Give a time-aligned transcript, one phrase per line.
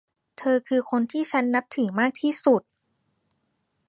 [0.37, 2.61] เธอคือคนที่ฉันนับถือมากที่สุด